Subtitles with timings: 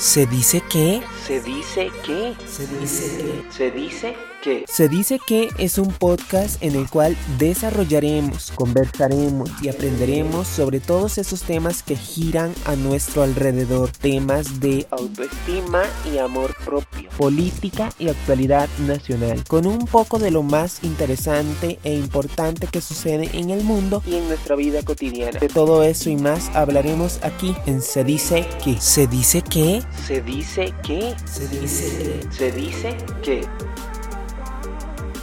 [0.00, 1.02] Se dice que.
[1.26, 2.34] Se dice que.
[2.48, 3.52] Se dice que.
[3.52, 4.64] Se dice que.
[4.66, 11.18] Se dice que es un podcast en el cual desarrollaremos, conversaremos y aprenderemos sobre todos
[11.18, 13.90] esos temas que giran a nuestro alrededor.
[13.90, 17.10] Temas de Autoestima y amor propio.
[17.18, 19.44] política y actualidad nacional.
[19.46, 24.02] Con un poco de lo más interesante e importante que sucede en el mundo.
[24.06, 25.38] Y en nuestra vida cotidiana.
[25.38, 28.80] De todo eso y más hablaremos aquí en Se dice que.
[28.80, 29.82] Se dice que.
[29.90, 31.14] Se dice que.
[31.24, 32.32] Se dice que.
[32.32, 33.48] Se dice que.